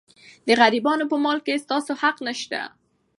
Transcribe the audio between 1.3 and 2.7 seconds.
کې ستاسو حق نشته.